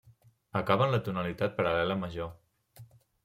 [0.59, 2.33] Acaba en la tonalitat paral·lela major.